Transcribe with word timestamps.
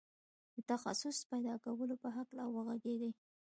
د 0.55 0.57
تخصص 0.71 1.17
پيدا 1.31 1.53
کولو 1.63 1.95
په 2.03 2.09
هکله 2.17 2.43
وغږېد. 2.49 3.15